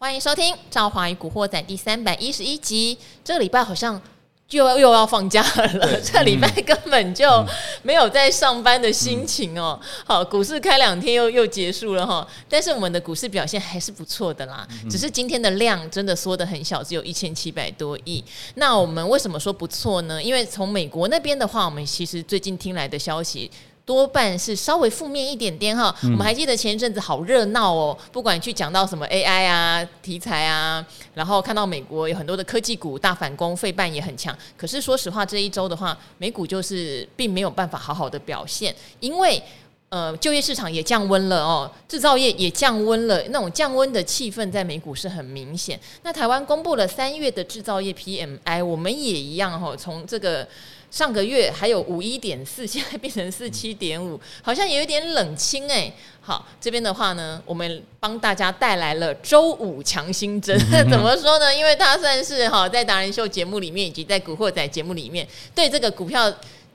[0.00, 2.96] 欢迎收听《赵华与古惑仔》第三百一十一集。
[3.24, 4.00] 这个礼拜好像
[4.46, 7.44] 就又要放假了，这礼拜根本就
[7.82, 9.76] 没有在上班的心情哦。
[9.82, 14.64] 嗯、好，股市开两天又又结束了哈，但是我们的股市表现还是不错的啦。
[14.88, 18.24] 只是今天的量真的缩得很小，只有一千七百多亿。
[18.54, 20.22] 那我们为什么说不错呢？
[20.22, 23.50] 因为从美国那边的话，我们其实最近听来的消息。
[23.88, 34.36] 多半是稍微负面一点点哈，嗯、我们还记得前一阵子好热闹哦，不管去讲到什么 AI 啊题材啊，然后看到美国有很多的科技股大反攻，费半也很强。
[34.58, 39.42] 可是说实话，这一周的话，美股就是并没有办法好好的表现，因为
[39.88, 45.80] 呃就业市场也降温了哦，制造业也降温了，那种降温的气氛在美股是很明显。
[46.02, 50.46] 那台湾公布了三月的制造业 PMI，我们也一样哈，从这个。
[50.90, 55.92] 上个月还有五一点四， 现在变成四七点五，好像也有点冷清哎。
[56.20, 60.58] 好，这边的话呢，我们帮大家带来了周五强心针，
[60.90, 61.54] 怎么说呢？
[61.54, 66.32] 因为它算是哈，在达人秀节目里面以及在古惑仔节目里面，对这个股票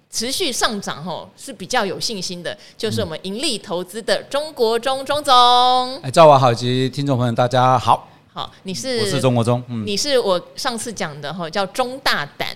[0.09, 6.01] 持续上涨吼是比较有信心的，就是我们盈利投资的中国中钟总。
[6.01, 8.12] 哎，赵华好及听众朋友大家好。
[8.33, 12.49] 好，你是我是中国中，嗯，你是我上次讲的哈，叫中大胆，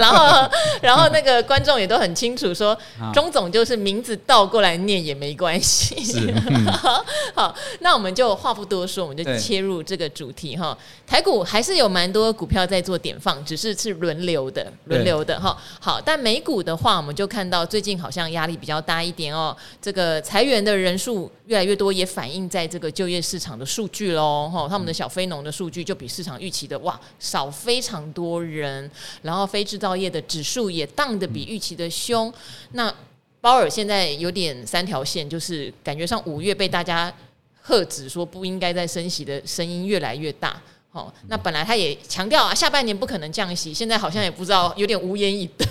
[0.00, 2.74] 然后然后那个观众也都很清楚说，
[3.12, 6.32] 钟总就是名字倒过来念也没关系。
[7.36, 10.76] 好，那我们就话不多说，我们就切入这个主题哈。
[11.06, 15.54] 台股还是有蛮多股票在做点放，只是是轮流的，轮流的哈。
[15.78, 24.85] 好，但美股的话，我们就看到最近好像压力比较大一点哦，这个裁员的人数越来越多，也反映在这个就业市场的数据喽，哈，他们。
[24.86, 28.88] 的小非农的数据就比市场预期的哇少非常多人，
[29.22, 32.32] 然后非制造业的指数也荡得比预期的凶。
[32.72, 32.94] 那
[33.40, 37.12] 鲍尔现在有点三条线，就是感觉上五月被大家
[37.60, 40.60] 喝止说不应该再升息的声音越来越大。
[40.90, 45.66] 好，那本来他也强调啊，下半年不可能降息，现在好像也不知道，有点无言以对。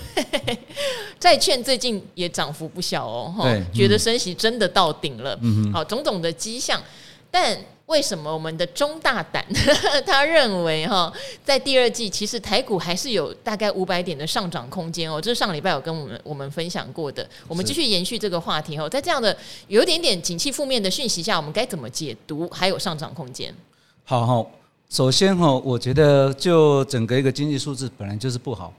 [1.20, 5.38] 债券最近也涨幅不小哦，哈，觉得升息真的到顶了。
[5.42, 6.82] 嗯，好，种种的迹象，
[7.32, 7.58] 但。
[7.88, 9.46] 为什么我们的中大胆
[10.08, 11.14] 他认为哈，
[11.44, 17.28] 在第二季其实台股还是有大概五百点的上涨空间哦，这是上礼拜有跟我们我们分享过的。
[17.48, 19.38] 我们继续延续这个话题哈，在这样的
[19.68, 23.54] 有一点点景气负面的讯息下，我们该怎么解读还有上涨空间？
[24.04, 24.52] 好好，
[24.90, 28.74] 首先哈，我觉得就整个一个经济数字本来就是不好，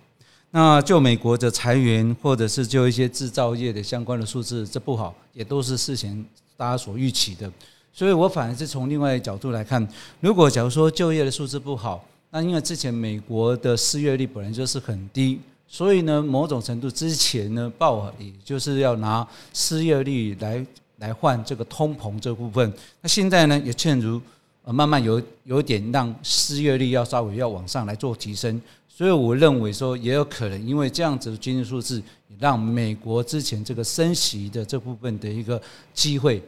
[0.50, 6.24] 那就美国的裁员或者是就一些制造业的相关的数字这不好，也都是事前
[6.56, 7.48] 大家所预期的。
[7.96, 9.88] 所以我反而是从另外一个角度来看，
[10.20, 20.66] 如果假如说就业的数字不好，那因为之前美国的失业率本来就是很低，所以呢，某种程度之前呢，报也就是要拿失业率来
[20.98, 22.70] 来换这个通膨这部分。
[23.00, 24.20] 那现在呢，也正如
[24.64, 32.02] 呃慢慢有有点让失业率要稍微要往上来做提升，所以我认为说也有可能因为这样子的经济数字，
[32.38, 35.58] 让美国之前这个升息的这部分的一个
[35.94, 36.42] 机会。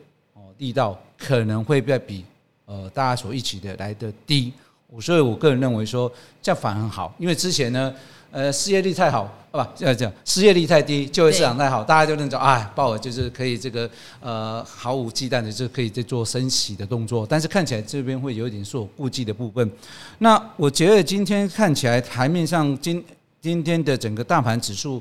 [0.58, 2.24] 力道可能会比比
[2.66, 4.52] 呃大家所预期的来的低，
[5.00, 7.94] 所以我个人认为说这样反而很好，因为之前呢
[8.30, 13.88] 呃失业率太好啊不这样讲失业率太低，就业市场太好，大家就认为哎鲍尔就是可以这个
[14.20, 19.70] 呃毫无忌惮的就可以在做升息的动作，但是看起来这边会有一点所顾忌的部分。
[20.18, 23.02] 那我觉得今天看起来台面上今
[23.40, 25.00] 今天的整个大盘指数，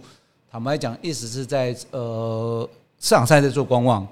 [0.50, 2.70] 坦白讲，意思是在呃
[3.00, 4.08] 市场上在做观望。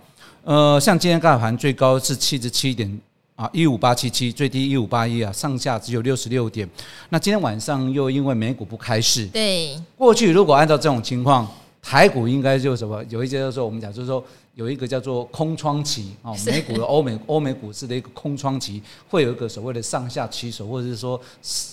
[0.45, 3.01] 呃，像今天大盘最高是七十七点
[3.35, 6.69] 啊，一五八七七，最低一五八一啊，上下只有六十六点。
[7.09, 11.51] 那今天晚上又因为美股不开市，对，过去如果按照这种情况，
[11.81, 13.03] 台股应该就什么？
[13.09, 14.23] 有一些就是说我们讲就是说
[14.53, 21.19] 有一个叫做空窗期啊，美股的欧美欧美股市的一个空窗期，会有一个所谓的上下起手，或者是说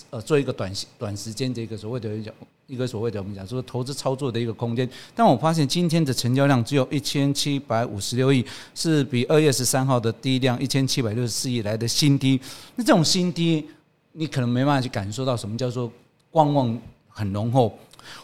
[0.09, 2.09] 呃做一个短短时间的一个所谓的。
[2.73, 8.43] 一个所谓的我们讲说投资操作的一个空间，但我发现今天的成交量只有一千七百五十六亿，
[8.73, 12.41] 是比二月十三号的低量一千七百六十四亿来的新低。
[12.75, 13.63] 那这种新低，
[14.13, 15.91] 你可能没办法去感受到什么叫做
[16.31, 16.75] 观望
[17.07, 17.77] 很浓厚。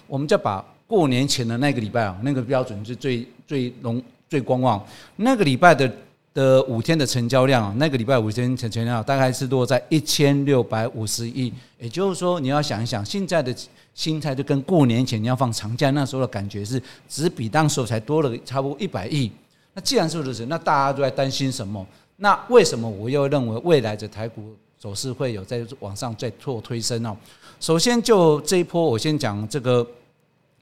[0.08, 4.84] 我们就把过年前的那个礼拜啊，那个标准是最最浓最观望
[5.16, 5.92] 那个礼拜的
[6.34, 11.54] 的五天的成交量，那个礼拜五天成交量大概是落在一千六百五十亿。
[11.78, 13.56] 也就是说，你要想一想现在的。
[13.96, 19.30] 心态就跟过年前你要放长假那时候的感觉是，只比当时候才多了差不多一百亿。
[19.74, 21.86] 那既然是如此，那大家都在担心什么？
[22.16, 27.18] 那为什么我又认为未来的台股走势会有在往上再做推升呢？
[27.60, 29.86] 首先就这一波，我先讲这个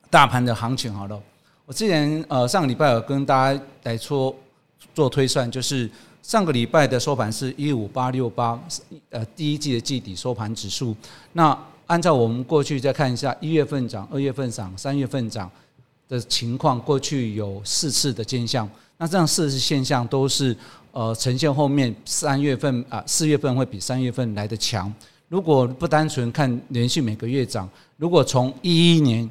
[0.09, 1.21] 大盘的行情好了。
[1.67, 4.35] 我之前呃上个礼拜有跟大家来说
[4.97, 5.87] 做推算，就是
[6.23, 8.59] 上个礼拜的收盘是一五八六八，
[9.11, 10.95] 呃，第一季的季底收盘指数。
[11.33, 11.55] 那
[11.85, 15.47] 按照我们过去再看一下，一月份涨，二月份涨，三月份涨
[16.09, 18.67] 的情况，过去有四次的现象。
[18.97, 20.57] 那这样四次现象都是
[20.91, 24.91] 呃呈现后面三月份啊，四月份会比三月份来的强。
[25.29, 29.29] 如果不单纯看连续每个月涨，如果从一一年、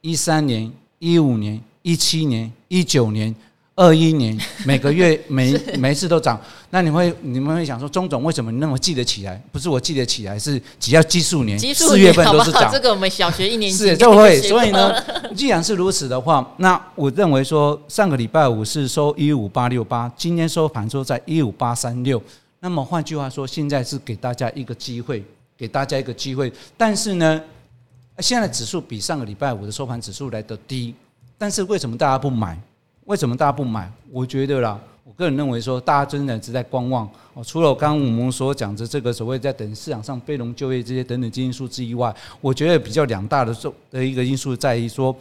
[0.00, 0.68] 一三年、
[0.98, 3.32] 一五年、一七年、一九年、
[3.76, 6.40] 二一年每个月 每每一次都涨，
[6.70, 9.42] 那你会你们会想说，钟总为什么那么记得起来？
[9.50, 12.70] 不是我记得起来，是只要基数年，四月份都是涨。
[12.72, 14.94] 这个我们小学一年级是就会，所以呢，
[15.34, 22.22] 既然是如此的话，那我认为说，上个礼拜五是收一五八六八，今天收盘收在一五八三六。
[22.60, 25.22] 那么换句话说，现在是给大家一个机会，
[25.58, 26.52] 给大家一个机会。
[26.76, 27.42] 但是呢，
[28.20, 30.94] 现在指数比上个礼拜五的收盘指数来得低。
[31.36, 32.56] 但是为什么大家不买？
[33.06, 33.90] 为什么大家不买？
[34.10, 37.08] 我觉得啦，我个人认为说，大家真的是在观望。
[37.34, 43.54] 哦，除了刚刚我们所讲的这个所谓在等市场上非农就业这些等等经济数字以外，我觉得比较两大的
[43.90, 45.14] 的一个因素在于说。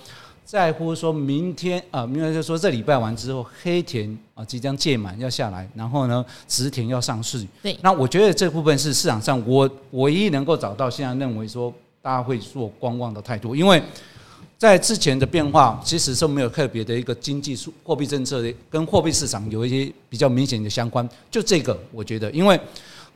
[0.45, 7.47] 在乎说明天啊，明天就说这礼拜完之后，黑田啊即将届满要下来，然后呢，直田要上市。
[7.61, 13.81] 对，那我觉得这部分是市场上我唯一能够找到现在认为说大家会做观望的态度，因为
[14.63, 21.07] 在之前的变化其实是没有特别的一个经济数货币政策的跟货币市场有一些比较明显的相关。
[21.29, 22.57] 就这个，我觉得，因为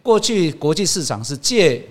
[0.03, 1.81] 过去国际市场是借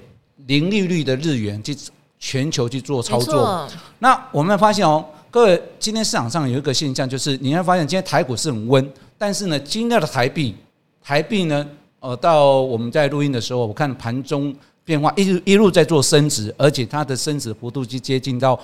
[0.44, 1.74] 零利率的日元去
[2.18, 3.66] 全球去做操作，
[3.98, 5.02] 那我们发现哦。
[5.30, 10.54] 各位，今天市场上有一个现象，就是你会发现今天台股是很温，但是呢，今天的台币，
[11.02, 11.66] 台币呢，
[12.00, 14.54] 呃，到我们在录音的时候，我看盘中
[14.84, 18.58] 变化一一路在做升值，而且它的升值幅度就接近到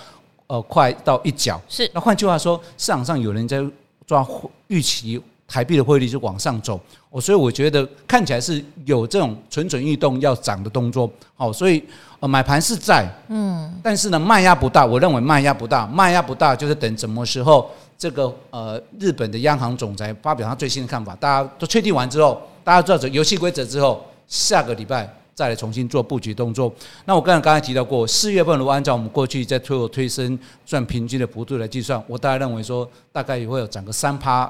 [0.52, 1.58] 呃快到一角。
[1.66, 1.90] 是。
[1.94, 3.64] 那换句话说，市场上有人在
[4.06, 4.26] 抓
[4.66, 5.18] 预期
[5.48, 6.78] 台币的汇率就往上走，
[7.08, 11.10] 我，所以我觉得看起来是有这种蠢蠢欲动要涨的动作。
[11.34, 11.82] 好，所以。
[12.22, 14.86] 呃，买盘是在，嗯，但是呢，卖压不大。
[14.86, 17.68] 我认为卖压不大，卖压不大，就是等什么时候
[17.98, 26.72] 这个呃日本的央行总裁发表他最新的看法，大家都确定完之后，大家知道这游戏规则之后，下个礼拜再来重新做布局动作。
[27.04, 34.48] 那我刚才刚才提到过，四月份如果按照我们过去在推我推升赚平均的幅度来计算，我大概认为说，大概也会有涨个三趴，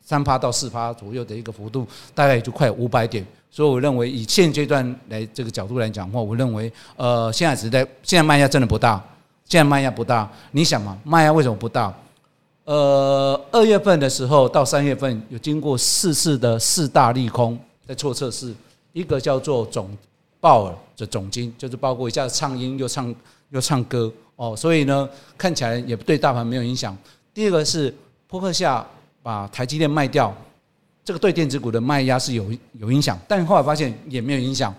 [0.00, 1.84] 三趴到四趴左右的一个幅度，
[2.14, 3.26] 大概也就快五百点。
[3.50, 9.04] 所以我认为，以现阶段来这个角度来讲的话，我认为，呃，现在只在现在卖压真的不大，
[9.46, 10.30] 现在卖压不大。
[10.52, 11.92] 你想嘛，卖压为什么不大？
[12.66, 18.54] 呃，二月份的时候到三月份有经过四次的四大利空在做测试，
[18.92, 19.90] 一个叫做总
[20.40, 23.14] 鲍尔的总经，就是包括一下子唱音又唱
[23.50, 26.96] 又唱歌哦，所以呢，看起来也对大盘没有影响。
[27.32, 27.94] 第二个是
[28.26, 28.84] 波克夏
[29.22, 30.34] 把台积电卖掉。
[31.02, 34.72] 这个对电子股的卖压是有有影响，但后来发现也没有影响。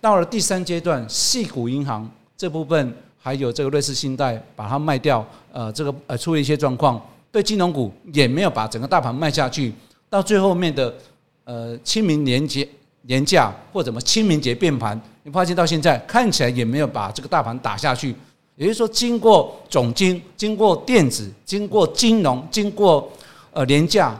[0.00, 7.00] 到了第三阶段，矽谷银行这部分还有这个瑞士信贷把它卖掉，呃，这个呃出了一些状况，
[7.32, 9.72] 对金融股也没有把整个大盘卖下去。
[10.08, 10.94] 到最后面的
[11.44, 12.68] 呃清明年节
[13.02, 18.14] 年假或者什么清明节变盘，你发现到现在看起来也没有把这个大盘打下去。
[18.56, 23.10] 也就是说，经过总经、经过电子、经过金融、经过
[23.52, 24.18] 呃年假。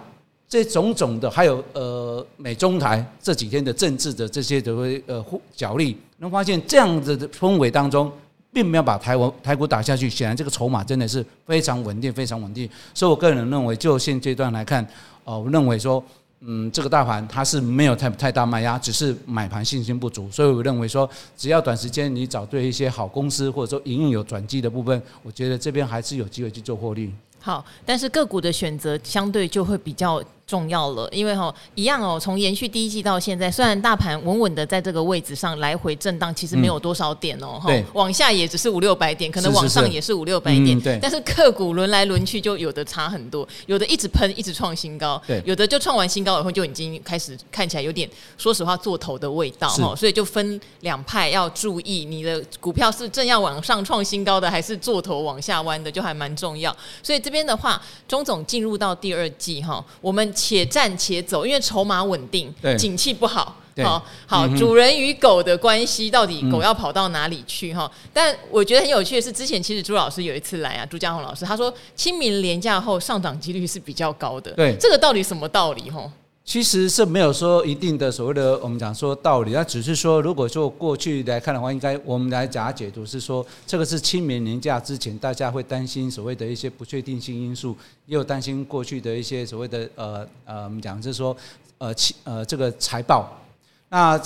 [0.49, 4.71] 这种种的，还有呃美中台这几天的政治的这些的
[5.07, 5.25] 呃
[5.57, 8.13] 角力，能发现这样子的氛围当中，
[8.53, 10.11] 并没有把台湾台股打下去。
[10.11, 12.69] 显然这个筹码真的是非常稳定，非常稳定。
[12.93, 14.87] 所以我个人认为，就现阶段来看，
[15.25, 16.05] 呃，我认为说，
[16.45, 20.29] 嗯，这个大盘它是没有太太大卖压，只是买盘信心不足。
[20.31, 27.13] 所以我认为说，只要短时间你找对一些好公司，或者说隐隐有转机的部分，我觉得这边还是有机会去做获利。
[27.41, 30.23] 好，但是个股的选择相对就会比较。
[30.53, 40.99] 重要了，因为哈一样哦，从延续第一季到现在，虽然大盘稳稳的在这个位置上来回震荡，其实没有多少点哦，哈、嗯，往下也只是五六百点，可能往上也是五六百点，对。
[41.01, 48.07] 但是个股轮来轮去，就有的差很多，有的一直喷，一直创新高，对，有的就创完新高以后就已经开始看起来有点，
[48.37, 56.77] 说实话做头的味道哈，所以就分两派要注意，你的股票是正要往上创新高的，还是做头往下弯的，就还蛮重要。
[57.03, 60.31] 所以这边的话，钟总进入到第二季哈，我们。
[60.43, 67.89] 且战且走，因为筹码稳定，景气不好，好好，主人与狗的关系到底狗要跑到哪里去哈？
[68.13, 76.11] 但我觉得很有趣的是，之前其实朱老师有一次来啊，朱家宏老师他说清明连假后上涨几率是比较高的，对，这个到底什么道理哈？
[76.45, 91.35] 其实是没有说一定的所谓的我们讲说道理，那只是说，如果说过去来看的话，应该我们来假解读是说，这个是清明年假之前，大家会担心所谓的一些不确定性因素，也有担心过去的一些所谓的呃呃，我们讲是说
[91.79, 93.41] 呃清呃这个财报。
[93.89, 94.21] 那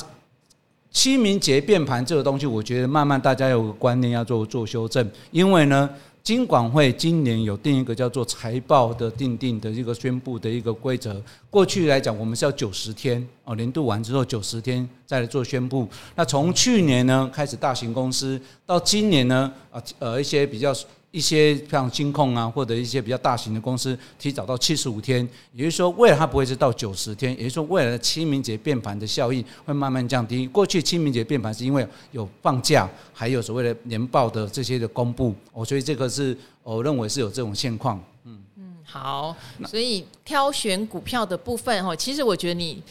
[0.91, 5.91] 清明节变盘这个东西，我觉得慢慢大家有个观念要做做修正，因为呢。
[6.27, 11.23] 金管会今年有定一个叫做财报的定定的一个宣布的一个规则。
[11.49, 15.89] 过去来讲，我们是要九十天哦，年度完之后九十天再来做宣布。
[16.17, 20.75] 那从去年呢开始，大型公司到今年呢，啊呃一些比较。
[21.17, 30.47] 一些像金控啊，或者一些比较大型的公司，提早到七十五天，也就是说，未来它不会是到九十天，也就是说，未来的清明节变盘的效应会慢慢降低。
[30.47, 37.99] 过去清明节变盘是因为有放假，还有所谓的年报的这些的公布，我，所以这个是我认为是有这种现况。
[38.25, 42.83] 嗯嗯，好，所以挑选股票的部分哈，其实我觉得你。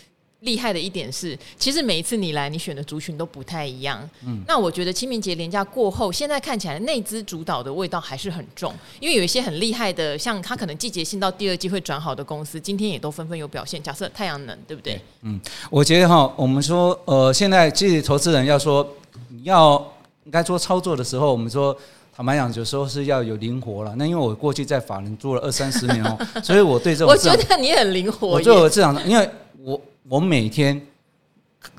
[0.45, 4.07] 厉害的一点是，其实每一次你来，你选的族群都不太一样。
[4.25, 13.81] 嗯，那我觉得清明节连假过后，现在看起来内资主导的味道还是很重，因为有一些很厉害的，像他可能季节性到第二季会转好的公司，今天也都纷纷有表现。
[13.83, 15.01] 假设太阳能，对不对？
[15.23, 18.87] 嗯，我觉得哈，我们说呃，现在其实投资人要说
[19.29, 19.75] 你要
[20.25, 21.75] 应该做操作的时候，我们说
[22.15, 23.93] 坦白讲，有时候是要有灵活了。
[23.97, 28.27] 那因为我过去在法人做了二三十年哦， 所以我对这种我觉得你很灵活。
[28.27, 29.29] 我做我这样，因为
[30.09, 30.19] 我。
[30.19, 30.81] 每天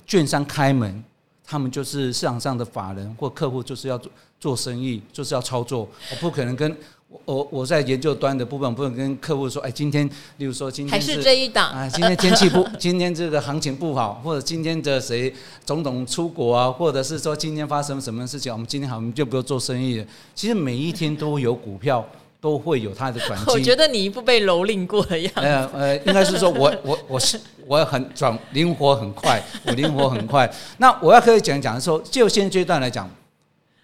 [0.06, 1.04] 券商开门，
[1.45, 5.88] 他们就是市场上的法人或客户，就是要做做生意，就是要操作。
[6.11, 6.76] 我不可能跟
[7.25, 15.33] 我我在研究端的部分，不能跟客户说，哎，今天，例如说今天是还是这一档啊，今天天气不， 今天这个行情不好，或者今天的谁
[15.64, 20.06] 总统出国啊，或者是说今天发生什么事情，我们今天好，我们就不要做生意了。
[20.35, 22.06] 其实每一天都有股票。
[22.47, 23.45] 都会有它的转机。
[23.50, 25.41] 我觉得你一副被蹂躏过的样子。
[25.41, 30.49] 呃呃，应该是说我我我是我很转灵活很快， 我灵活很快。
[30.79, 33.11] 那我要可以讲讲说，就现阶段来讲，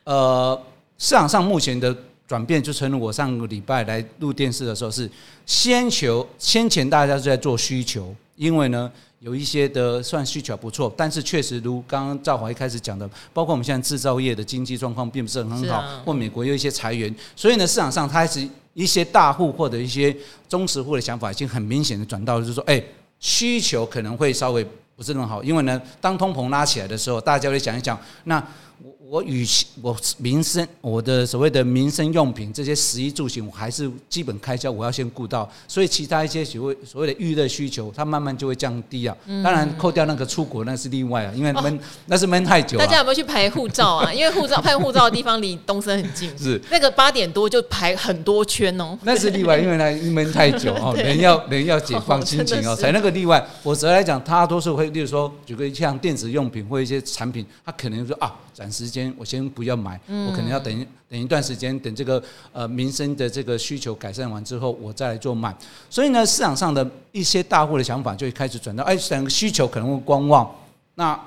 [0.05, 0.57] 呃，
[0.97, 1.93] 市场上目前的
[2.29, 5.11] 转变，就成了我上个礼拜来录电视的时候是
[5.45, 8.91] 先求先前大家是在做需求，因为呢。
[9.23, 20.13] 有一些的算需求不错，但是确实如刚刚赵华一开始讲的，包括我们现在制造业的经济状况并不是很好，或美国有一些裁员，所以呢，市场上它是一些大户或者一些
[20.49, 22.83] 中实户的想法已经很明显的转到，就是说，哎，
[23.21, 28.45] 需求可能会稍微不是那么好，因为呢，当通膨拉起来的时候，大家会想一想，那。
[28.85, 39.17] 我与其我民生我的所谓的民生用品这些食衣住行，我还是基本开销我要先顾到，所以其他一些所谓所谓的娱乐需求，它慢慢就会降低啊。
[39.43, 42.79] 当然扣掉那个出国那是另外啊，因为闷那是闷太久。
[42.79, 44.15] 大家有没有去排护照啊？
[44.15, 48.97] 因为护照排护照的地方离东森很近，是那个八点多就排很多圈哦。
[49.03, 53.45] 那是例外，因为那闷太久哦，人要人要解放心情哦，才那个例外。
[53.65, 58.33] 我则来讲，它多数会，例如说举个像电子用品或一些产品，它可能说啊。
[58.55, 65.57] 短时间我先不要买，我可能要等等一段时间，等这个呃民生的这个需求改善完之后，我再来做买。
[65.89, 70.51] 所以呢，市场上的一些大户的想法就会开始转到，哎，整个需求可能会观望。
[70.95, 71.19] 那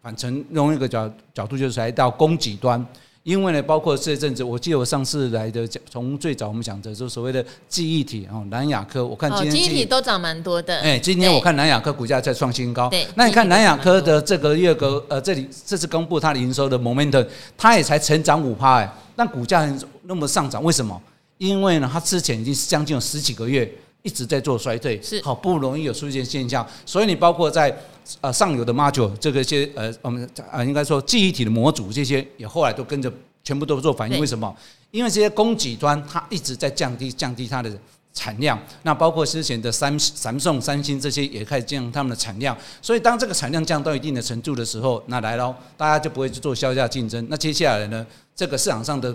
[0.00, 2.84] 反成用一个角角度就是来到供给端。
[3.24, 10.80] 因为呢，包括这阵子，我记得我上次来的讲，从最早我们讲的就所谓的记忆体哦，南亚科，我看今天记忆体都涨蛮多的。
[10.80, 12.88] 哎，今天我看南亚科股价在创新高。
[12.88, 17.24] 对，那你看南亚科的这个月个呃，这里这次公布它的营收的 momentum，
[17.56, 21.00] 它也才成长五趴哎，但股价那么上涨，为什么？
[21.38, 23.70] 因为呢，它之前已经是将近有十几个月
[24.02, 27.74] 一直在做衰退，是好不容易有出现现象，所以你包括在。
[28.20, 33.10] 呃，上游的 module 这个些呃，我们啊应该说记忆体的模组这些也后来都跟着
[33.44, 34.18] 全部都做反应。
[34.18, 34.52] 为什么？
[34.90, 37.70] 因为这些供给端它一直在降低降低它的
[38.12, 38.60] 产量。
[38.82, 42.58] 那包括之前的三 Samsung 三星这些也开始降他们的产量。
[42.82, 47.24] 所以当这个产量降到一定的程度的时候，那来喽，大家就不会去做削价竞争。
[47.30, 48.04] 那接下来呢，
[48.34, 49.14] 这个市场上的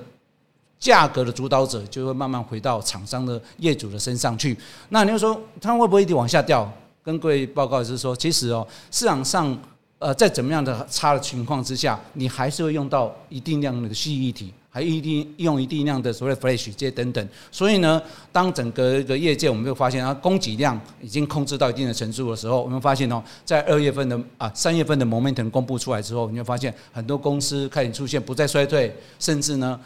[0.80, 4.58] 价格的主导者就会慢慢回到厂商的业主的身上去。
[4.90, 6.72] 那你就说它会不会一直往下掉？
[7.04, 9.58] 跟各位报告是说，其实哦，市场上
[9.98, 17.30] 呃，在怎么样的差的情况之下，你还是会用到一定量的记忆体，还一定用一定量的所谓 flash 这些等等。
[17.50, 18.00] 所以呢，
[18.32, 29.80] 当整个一个业界我们就发现它供给量已经控制到一定的程度的时候，我们发现哦，在二月份的啊三月份的 momentum 公布出来之后，你就发现很多公司开始出现不再衰退，甚至呢，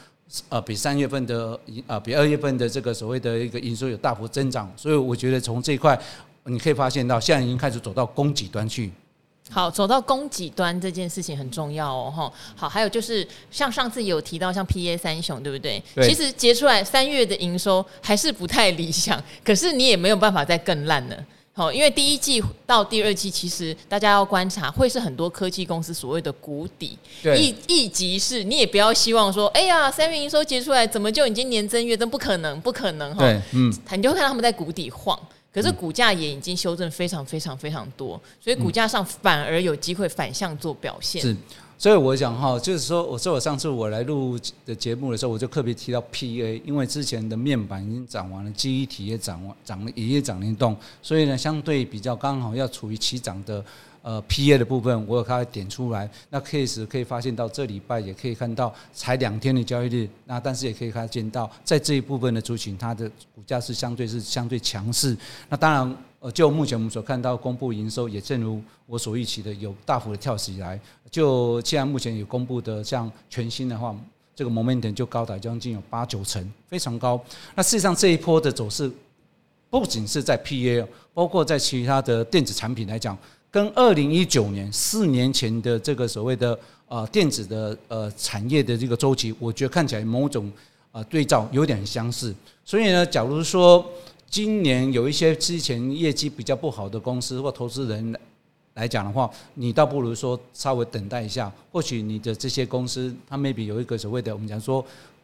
[0.50, 4.71] 呃，比三月份的呃比二月份的这个所谓的一个营收有大幅增长。
[4.75, 6.00] 所以我觉得从这一块。
[6.45, 8.91] 你可以发现到，现在已经开始走到供给端去。
[9.51, 12.33] 好，走到供给端这件事情很重要哦，哈。
[12.55, 15.81] 好，还有就是像上次有提到像 PA 三雄，对不对？
[15.93, 16.09] 对。
[16.09, 21.25] 其实结出来三月的营收还是不太理想，可是你也没有办法再更烂了。
[21.53, 26.98] 好，因为第一季到第二季，其实大家要观察，会是很多科技公司所谓的谷底。
[27.22, 32.10] 对，一一级是，你也不要希望说，哎呀，三月营收结出来，怎么就已经年增月增？
[32.10, 33.25] 不可能，不可能哈。
[33.25, 35.20] 对，嗯，你就会看到他们在谷底晃，
[35.53, 41.22] 可是股价也已经修正非常非常非常多，所以股价上反而有机会反向做表现。
[41.22, 41.36] 是。
[41.77, 53.65] 所以我想哈，就是说，我说我上次我来录的节目的时候，我就特别提到 PA，因为之前的面板已经涨完了，记忆体也涨完，涨了也涨了一动，所以呢，相对比较刚好要处于起涨的
[54.01, 56.10] 呃 PA 的部分，我有开始点出来。
[56.29, 65.15] 那 case 可以发现到这礼拜也可以看到才两天的交易日，那但是也可以看见到在这一部分的族群，它的股价是相对是相对强势。
[65.50, 65.98] 那当然。
[66.22, 70.79] 呃，就目前我们所看到公布营收，也正如我所预期的，有大幅的跳起来。
[71.10, 73.96] 就现在目前有公布的，像全新的话，
[74.36, 77.20] 这个 momentum 就高达将近有八九成，非常高。
[77.55, 78.91] 那事实上这一波的走势，
[79.72, 83.17] 不仅是在 PA，包括在其他的电子产品来讲，
[83.51, 90.51] 跟二零一九年四年前的这个所谓的呃电子的呃产业的这个周期，我觉得看起来某种
[90.91, 92.34] 呃对照有点相似。
[92.65, 93.86] 所以呢，假如说。
[94.31, 98.17] 今年有一些之前业绩比较不好的公司或投资人
[98.75, 104.81] 来讲的话，你倒不如说稍微等待一下，或许你的这些公司，它 maybe 有一个所谓的我们讲说，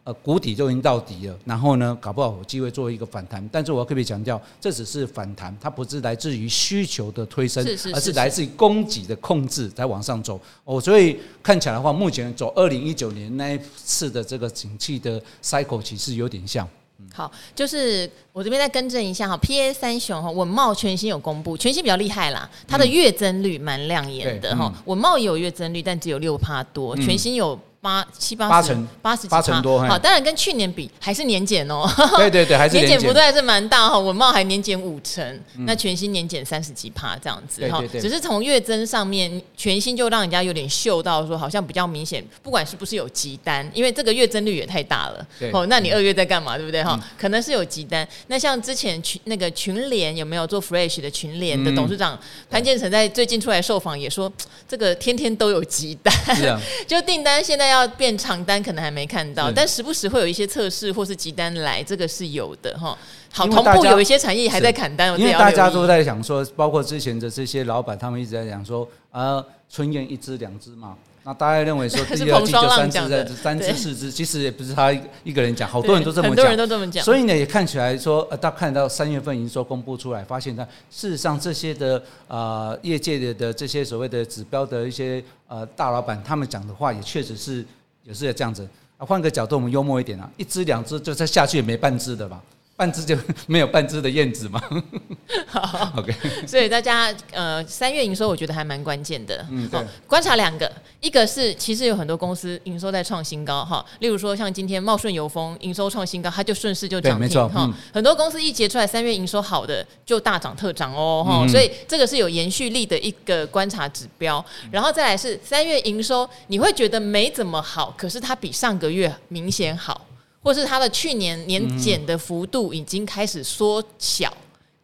[0.08, 3.46] 呃，谷底就已经到底了，然后呢，搞不好有机会做一个反弹。
[3.52, 7.62] 但是我要特别强调，这只是反弹，它不是来自于需求的推升，
[7.94, 10.40] 而是来自于供给的控制在往上走。
[10.64, 16.66] 哦，所以看起来的话，目前走二零一九年那一次的这个景气的 cycle 其实有点像。
[17.14, 27.60] 好，就是我这边再更正一下哈，PA 三雄哈，稳懋全新有公布，全新比较厉害啦，它的月增率蛮亮眼的哈，稳懋也有月增率，但只有六趴多，全新有。
[27.88, 31.90] 八七八八成八十八成多，好，当然跟去年比还是年减哦。
[32.18, 33.98] 对对对，还是 年减幅度还是蛮大哈。
[33.98, 37.82] 文茂还年减五成，那全新年减三十几趴这样子哈。
[37.94, 45.26] 只是从月增上面，全新就让人家有点嗅到说，好像比较明显，不管是不是有急单，因为这个月增率也太大了。
[45.54, 46.58] 哦，那你二月在干嘛？
[46.58, 47.00] 对不对哈？
[47.18, 48.06] 可能是有急单。
[48.28, 54.30] 那像之前群那个群联有没有做 Fresh 的群联的董事长潘建成在最近出来受访也说，
[54.68, 56.14] 这个天天都有急单，
[56.86, 58.38] 就订单现在要变长。
[58.48, 62.98] 单可能还没看到，但时不时会有一些测试或是急单来，这个是有的哈。
[63.34, 70.96] 好，同步有一些产业还在砍单，因为大家都在想说，包括之前的这些老板，他们一直在讲说，呃，春燕一只两只嘛。
[71.28, 74.94] 那大家认为说 第二季就三只、三只、四只，其实也不是他
[75.26, 77.04] 一个人讲，好多人都这么讲，很多人都这么讲。
[77.04, 87.66] 所以呢，也看起来说，呃，大家看到三月份营收公布出来，发现呢，事实上这些的呃业界的的这些所谓的指标的一些呃大老板，他们讲的话也确实是。
[88.06, 88.66] 也是这样子
[88.98, 92.42] 啊，换个角度，我们幽默一点啊，一只两只就再下去也没半只的吧。
[92.78, 94.62] 半只就没有半只的燕子吗？
[95.48, 96.14] 好，OK。
[96.46, 99.44] 所以大家呃，三月营收我觉得还蛮关键的。
[99.50, 99.82] 嗯，对。
[100.06, 107.68] 观察两个，一个是其实有很多公司营收在创新高哈，例如说像今天茂顺油丰营收创新高，它就顺势就涨停哈。
[107.92, 114.44] 很多公司一结出来三月营收好的就大涨特涨哦哈，所以这个是有延续力的一个观察指标。
[114.72, 120.07] 然后再来是三月营收，你会觉得没怎么好，可是它比上个月明显好。
[120.48, 124.32] 或是它的去年年减的幅度已经开始缩小，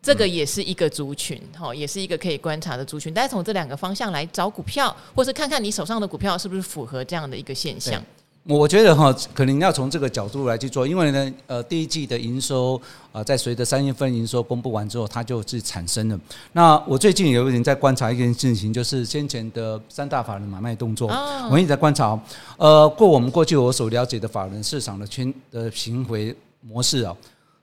[0.02, 3.13] 这个也是一个族群，哈，也是一个可以观察的族群。
[3.13, 8.04] 大家从这两个方向来找股票，或是看看你手上的股票是不是符合这样的一个现象。
[8.45, 12.79] 我觉得哈，可能要从这个角度来去做，因为呢，呃，第一季的营收
[13.13, 16.19] 啊，在随着三月份营收公布完之后，它就是产生了。
[16.51, 21.08] 那我最近有人在观察一件事情，就是先前的三大法人买卖动作，
[21.49, 22.19] 我一直在观察。
[22.58, 27.15] 呃，过我们过去我所了解的法人市场的圈的行为模式啊，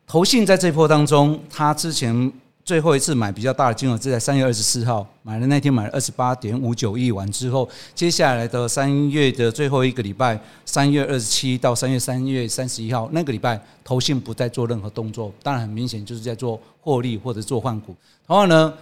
[0.07, 2.33] 投信在这波当中，它之前。
[2.71, 17.93] 最后一次买比较大的金额是在三月二十四号买的那天买了二十八点五九亿，完之后，接下来的三月的最后一个礼拜，三月二十七到三月三月三十一号那个礼拜，投信不再做任何动作，当然很明显就是在做获利或者做换股。
[18.25, 18.73] 然后呢，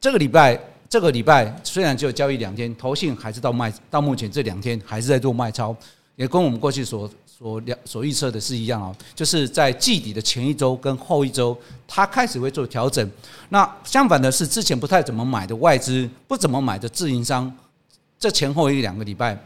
[0.00, 5.76] 这个礼拜这个礼拜虽然只有交易两天，投信还是到卖到目前这两天还是在做卖超，
[6.16, 7.10] 也跟我们过去所。
[7.42, 13.10] 所了所预测的是一样哦，就是在季底的前一周跟后一周，它开始会做调整。
[13.48, 17.52] 那相反的是，之前不太怎么买的外资，不怎么买的自营商，
[18.16, 19.36] 这前后一两个礼拜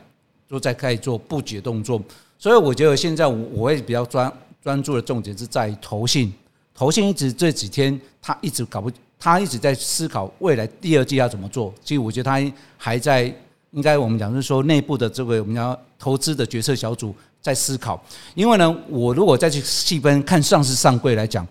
[0.47, 1.99] 都在开始做布局的动作。
[2.39, 4.31] 所以我觉得现在我我会比较专
[4.63, 6.31] 专注的重点是在于投信，
[6.75, 11.73] 投信一直这几天他一直搞不，他一直在思考未来第二季要怎么做。
[11.83, 13.35] 其实我觉得他还在，
[13.77, 17.15] 应该我们讲是说内部的这个我们要投资的决策小组。
[17.43, 21.47] 在思考，因为呢，我如果再去细分看上市上柜来讲，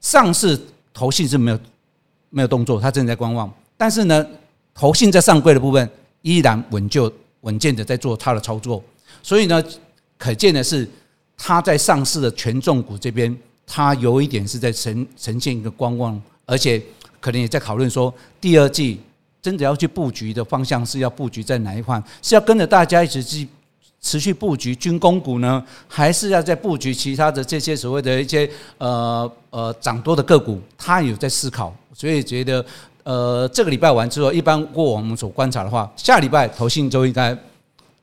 [0.00, 0.56] 上市
[0.94, 1.58] 投信是没有
[2.28, 3.52] 没有动作，他正在观望。
[3.76, 4.24] 但是呢，
[4.72, 5.90] 投信在上柜的部分
[6.22, 8.80] 依然稳就稳健的在做他的操作。
[9.24, 9.60] 所以呢，
[10.16, 10.88] 可见的是
[11.36, 16.80] 他在上市的权重股这边，他有一点是在呈呈现一个观望，而且
[17.18, 19.00] 可能也在讨论说，第二季
[19.42, 22.02] 真的要去布局的方向是要布局在哪一块？
[22.22, 23.48] 是要跟着大家一起去。
[24.02, 30.58] 持续布局军工股呢，还是要在布局其他的这些所谓的一些呃呃涨多的个股？
[30.78, 32.64] 他有在思考，所以觉得
[33.02, 37.36] 呃这个礼拜完之后，一般过往我们所观察的话，下礼拜投信就应该。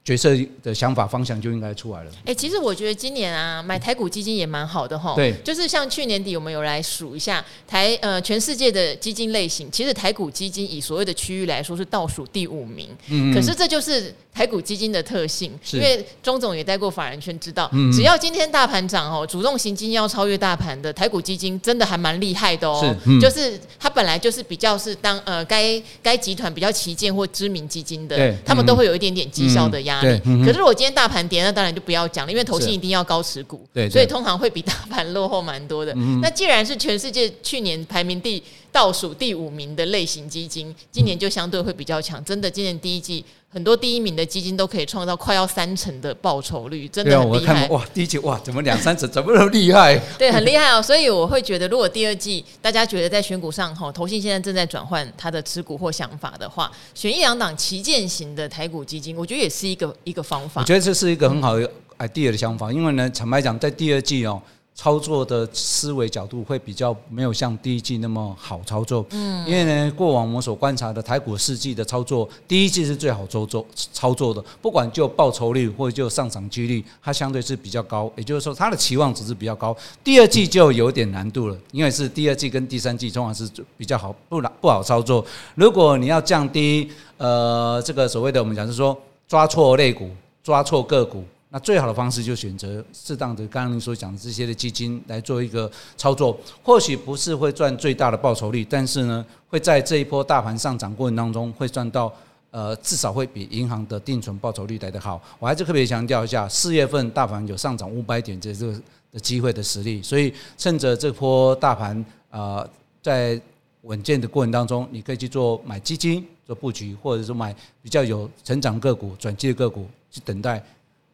[0.08, 2.12] 角色的想法方向就应该出来了。
[2.24, 5.14] 哎，其实我觉得今年啊，买台股基金也蛮好的哈。
[5.16, 12.88] 对，就是像去年底我们有来数一下台呃全世界的基金类型，其实台股基金以所谓的区域来说是倒数第五名。
[13.10, 13.34] 嗯。
[13.34, 22.96] 可是这就是台股基金的特性，因为钟总也带过法人圈，知道只要今天大盘涨哦，主动型基金要超越大盘的台股基金，真的还蛮厉害的哦。
[23.04, 23.20] 是。
[23.20, 30.04] 就是它本来就是比较是当呃该该集团比较旗舰或知名基金的，他们都会有一点点绩效的压。
[30.04, 35.92] 力，可是如果今天大盘跌，那当然就不要讲了，因为投信一定要高持股，对，所以通常会比大盘落后蛮多的。
[36.22, 38.44] 那既然是全世界去年排名第
[38.78, 42.24] 倒数第五名的类型基金，今年就相对会比较强。
[42.24, 43.26] 真的，今年第一季。
[43.50, 47.68] 很多第一名的基金都可以创造快要三成的报酬率，真的很厉害。
[47.70, 49.98] 哇，第一季哇，怎么两三成，怎么那么厉害？
[50.20, 50.82] 对，很厉害哦。
[50.82, 60.62] 所以我会觉得，如果第二季大家觉得在选股上哈，投信现在正在转换他的持股或想法的话，选一两档旗舰型的台股基金，我觉得也是一个一个方法。
[60.62, 61.68] 我觉得这是一个很好的
[62.00, 64.40] idea 的想法，因为呢，坦白讲，在第二季哦。
[64.78, 79.76] 操作的思维角度会比较没有像第一季那么好操作，嗯，因为呢，过往我们所观察的台股四季的操作，第一季是最好操作操作的，不管就报酬率或者就上涨几率，它相对是比较高，也就是说它的期望值是比较高。
[80.04, 85.26] 第二季就有点难度了，因为是第二季跟第三季通常是比较好不不好操作。
[85.56, 86.88] 如果你要降低
[87.18, 88.96] 呃这个所谓的我们讲是说
[89.28, 90.12] 抓错类股、
[90.44, 91.24] 抓错个股。
[91.60, 102.14] 最好的方式就选择适当的，刚刚您所讲的这些的基金来做一个操作，或许不是会赚最大的报酬率，但是呢，会在这一波大盘上涨过程当中会赚到，
[102.52, 105.22] 呃，至少会比银行的定存报酬率来得好。
[105.40, 112.68] 我还是特别强调一下，四月份大盘有上涨五百点这这个的机会的实力，所以趁着这波大盘啊
[113.02, 113.40] 在
[113.84, 120.62] 稳健的过程当中，你可以去做买基金做布局，或者说买比较有成长个股、转机的个股去等待。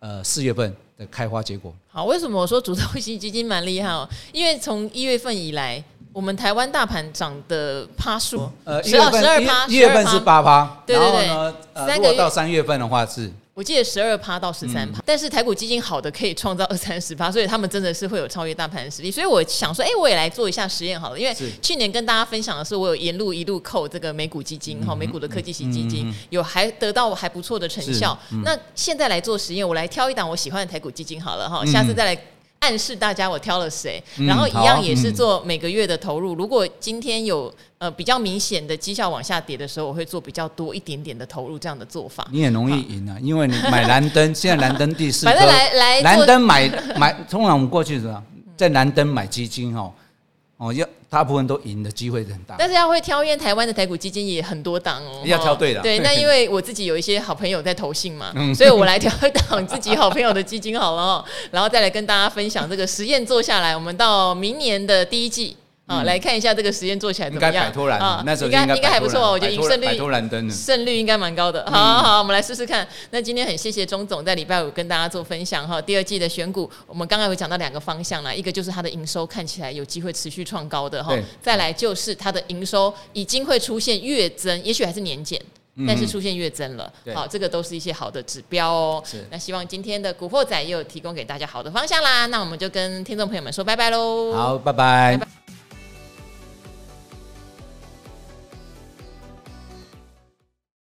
[0.03, 1.73] 呃，四月份的开花结果。
[1.87, 4.05] 好，为什么我说主动型基金蛮厉害哦？
[4.33, 13.31] 因为从一月份以来，我们台湾大盘涨的趴数，呃，十二十二趴，一月份是八趴，对对对，然后呢，呃，如果到三月份的话是。
[13.55, 19.11] 我记得十二趴到十三趴，但是台股基金好的可以创造二三十趴，所以他们真的是会有超越大盘的实力。
[19.11, 28.17] 所以我想说，哎，我也来做一下实验好了，因为去年跟大家分享的是，我有沿路一路扣这个美股基金哈，美股的科技型基金有还得到还不错的成效。
[28.43, 32.19] 那现在来做实验，我来挑一档我喜欢的台股基金好了哈，下次再来。
[32.63, 36.33] 暗示大家我挑了谁，然后一样也是做每个月的投入。
[36.33, 42.25] 如果今天有呃比较明显的绩效往下跌的时候，我会做比较多一点点的投入，这样的做法。
[42.31, 48.23] 你也容易赢啊，因为你买蓝灯，现在蓝灯第四， 反正来来蓝灯买买，通常我们过去是吧，
[48.55, 49.91] 在蓝灯买基金哦。
[50.63, 55.21] 哦，要大部分都赢的机会很大，但是要会挑，因为台湾的台股基金也很多档哦。
[55.25, 55.99] 要挑对的，对。
[56.05, 65.57] 那因为我自己有一些好朋友在投信嘛，所以我来挑一档自己好朋友的基金好了哦，然后再来跟大家分享这个实验做下来，我们到明年的第一季。
[65.85, 67.71] 啊，来看一下这个实验做起来怎么样？
[67.99, 71.69] 啊，那时候应该应该还不错，我觉得赢胜率胜率应该蛮高的。
[71.69, 72.87] 好好好，我们来试试看。
[73.11, 75.81] 那今天很谢谢钟总在礼拜五跟大家做分享哈。
[75.81, 85.41] 第二季的选股，我们刚刚有讲到两个方向啦，一个就是它的营收看起来有机会持续创高的哈，再来就是它的营收已经会出现月增，也许还是年减。
[85.87, 89.03] 但是出现月增了，嗯、好，这个都是一些好的指标哦。
[89.03, 92.27] 是，那希望今天的古惑仔也有提供给大家好的方向啦。
[92.27, 94.33] 那我们就跟听众朋友们说拜拜喽。
[94.33, 95.17] 好，拜拜。
[95.17, 95.42] 拜拜。